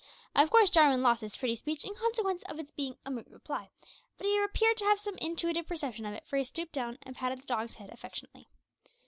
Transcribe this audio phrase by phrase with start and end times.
[0.35, 3.69] Of course Jarwin lost this pretty speech in consequence of its being a mute reply,
[4.17, 7.15] but he appeared to have some intuitive perception of it, for he stooped down and
[7.15, 8.47] patted the dog's head affectionately.